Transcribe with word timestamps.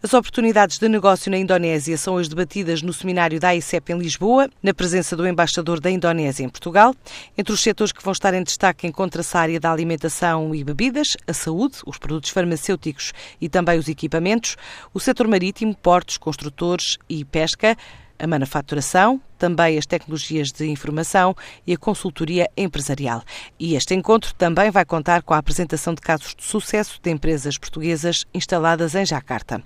As 0.00 0.14
oportunidades 0.14 0.78
de 0.78 0.88
negócio 0.88 1.28
na 1.28 1.36
Indonésia 1.36 1.98
são 1.98 2.18
as 2.18 2.28
debatidas 2.28 2.82
no 2.82 2.92
seminário 2.92 3.40
da 3.40 3.48
AICEP 3.48 3.92
em 3.92 3.98
Lisboa, 3.98 4.48
na 4.62 4.72
presença 4.72 5.16
do 5.16 5.26
embaixador 5.26 5.80
da 5.80 5.90
Indonésia 5.90 6.44
em 6.44 6.48
Portugal. 6.48 6.94
Entre 7.36 7.52
os 7.52 7.60
setores 7.60 7.92
que 7.92 8.04
vão 8.04 8.12
estar 8.12 8.32
em 8.32 8.44
destaque 8.44 8.86
encontra-se 8.86 9.36
a 9.36 9.40
área 9.40 9.58
da 9.58 9.72
alimentação 9.72 10.54
e 10.54 10.62
bebidas, 10.62 11.16
a 11.26 11.32
saúde, 11.32 11.78
os 11.84 11.98
produtos 11.98 12.30
farmacêuticos 12.30 13.12
e 13.40 13.48
também 13.48 13.76
os 13.76 13.88
equipamentos, 13.88 14.56
o 14.94 15.00
setor 15.00 15.26
marítimo, 15.26 15.74
portos, 15.74 16.16
construtores 16.16 16.96
e 17.08 17.24
pesca, 17.24 17.76
a 18.18 18.26
manufaturação, 18.26 19.20
também 19.38 19.78
as 19.78 19.86
tecnologias 19.86 20.50
de 20.50 20.66
informação 20.66 21.34
e 21.66 21.72
a 21.72 21.78
consultoria 21.78 22.50
empresarial. 22.56 23.22
E 23.58 23.76
este 23.76 23.94
encontro 23.94 24.34
também 24.34 24.70
vai 24.70 24.84
contar 24.84 25.22
com 25.22 25.32
a 25.32 25.38
apresentação 25.38 25.94
de 25.94 26.00
casos 26.00 26.34
de 26.34 26.42
sucesso 26.42 26.98
de 27.00 27.10
empresas 27.10 27.56
portuguesas 27.56 28.26
instaladas 28.34 28.94
em 28.94 29.06
Jacarta. 29.06 29.62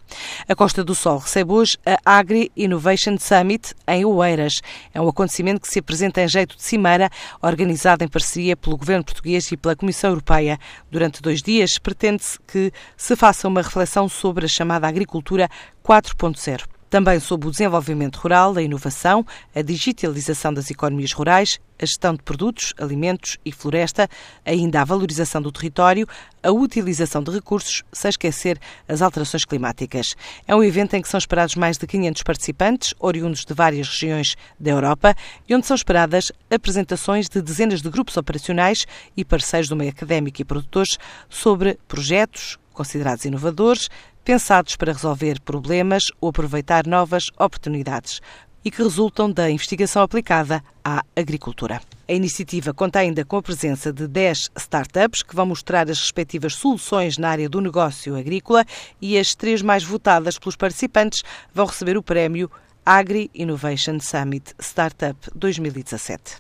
A 0.47 0.55
Costa 0.55 0.85
do 0.85 0.95
Sol 0.95 1.19
recebe 1.19 1.53
hoje 1.53 1.79
a 1.87 1.99
Agri 2.05 2.53
Innovation 2.57 3.17
Summit 3.19 3.75
em 3.89 4.05
Oeiras. 4.05 4.61
É 4.93 5.01
um 5.01 5.09
acontecimento 5.09 5.63
que 5.63 5.69
se 5.69 5.79
apresenta 5.79 6.21
em 6.21 6.29
jeito 6.29 6.57
de 6.57 6.63
cimeira, 6.63 7.11
organizado 7.41 8.05
em 8.05 8.09
parceria 8.09 8.57
pelo 8.57 8.77
governo 8.77 9.05
português 9.05 9.51
e 9.51 9.57
pela 9.57 9.75
Comissão 9.75 10.11
Europeia. 10.11 10.59
Durante 10.91 11.23
dois 11.23 11.43
dias, 11.43 11.79
pretende-se 11.79 12.39
que 12.47 12.71
se 12.97 13.17
faça 13.17 13.49
uma 13.49 13.63
reflexão 13.63 14.09
sobre 14.09 14.45
a 14.45 14.49
chamada 14.49 14.87
agricultura 14.87 15.49
4.0 15.83 16.72
também 16.93 17.19
sobre 17.19 17.49
o 17.49 17.51
desenvolvimento 17.51 18.17
rural, 18.17 18.55
a 18.55 18.63
inovação, 18.63 19.25
a 19.55 19.63
digitalização 19.63 20.53
das 20.53 20.71
economias 20.71 21.11
rurais, 21.15 21.59
a 21.81 21.87
gestão 21.87 22.13
de 22.13 22.23
produtos, 22.23 22.75
alimentos 22.77 23.39
e 23.47 23.51
floresta, 23.51 24.07
ainda 24.45 24.83
a 24.83 24.85
valorização 24.85 25.41
do 25.41 25.51
território, 25.51 26.07
a 26.43 26.51
utilização 26.51 27.23
de 27.23 27.31
recursos, 27.31 27.83
sem 27.91 28.11
esquecer 28.11 28.61
as 28.87 29.01
alterações 29.01 29.47
climáticas. 29.47 30.15
É 30.47 30.55
um 30.55 30.63
evento 30.63 30.93
em 30.93 31.01
que 31.01 31.09
são 31.09 31.17
esperados 31.17 31.55
mais 31.55 31.79
de 31.79 31.87
500 31.87 32.23
participantes, 32.25 32.95
oriundos 33.01 33.47
de 33.47 33.55
várias 33.55 33.89
regiões 33.89 34.37
da 34.61 34.73
Europa, 34.73 35.17
e 35.49 35.55
onde 35.55 35.67
são 35.67 35.75
esperadas 35.75 36.31
apresentações 36.51 37.27
de 37.27 37.41
dezenas 37.41 37.81
de 37.81 37.89
grupos 37.89 38.19
operacionais 38.19 38.87
e 39.17 39.25
parceiros 39.25 39.71
do 39.71 39.77
meio 39.77 39.93
académico 39.93 40.43
e 40.43 40.45
produtores 40.45 40.99
sobre 41.31 41.79
projetos 41.89 42.59
considerados 42.73 43.25
inovadores, 43.25 43.89
pensados 44.25 44.77
para 44.77 44.93
resolver 44.93 45.41
problemas 45.41 46.05
ou 46.21 46.29
aproveitar 46.29 46.87
novas 46.87 47.27
oportunidades 47.39 48.21
e 48.65 48.71
que 48.71 48.83
resultam 48.83 49.31
da 49.31 49.51
investigação 49.51 50.03
aplicada 50.03 50.63
à 50.85 51.03
agricultura. 51.17 51.81
A 52.09 52.13
iniciativa 52.13 52.73
conta 52.73 53.01
ainda 53.01 53.25
com 53.25 53.37
a 53.37 53.43
presença 53.43 53.93
de 53.93 54.07
10 54.07 54.51
startups 54.57 55.23
que 55.23 55.35
vão 55.35 55.47
mostrar 55.47 55.91
as 55.91 55.99
respectivas 55.99 56.55
soluções 56.55 57.19
na 57.19 57.31
área 57.31 57.49
do 57.49 57.61
negócio 57.61 58.17
agrícola 58.17 58.65
e 59.01 59.19
as 59.19 59.35
três 59.35 59.63
mais 59.63 59.83
votadas 59.83 60.39
pelos 60.39 60.57
participantes 60.57 61.23
vão 61.53 61.67
receber 61.67 61.97
o 61.97 62.03
prémio 62.03 62.51
Agri 62.85 63.31
Innovation 63.35 63.99
Summit 64.01 64.55
Startup 64.61 65.17
2017. 65.35 66.37